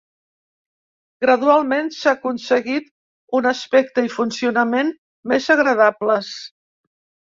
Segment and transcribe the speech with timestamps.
[1.25, 2.91] Gradualment s'ha aconseguit
[3.43, 4.93] un aspecte i funcionament
[5.35, 6.37] més agradables.